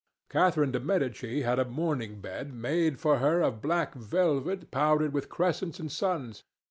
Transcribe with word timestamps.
Catherine 0.31 0.71
de 0.71 0.79
Medicis 0.79 1.45
had 1.45 1.59
a 1.59 1.65
mourning 1.69 2.21
bed 2.21 2.55
made 2.55 2.99
for 2.99 3.19
her 3.19 3.41
of 3.41 3.61
black 3.61 3.93
velvet 3.93 4.71
powdered 4.71 5.13
with 5.13 5.29
crescents 5.29 5.79
and 5.79 5.91
suns. 5.91 6.41